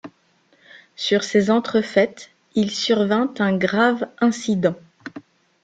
[0.95, 4.73] Sur ces entrefaites, il survint un grave incident.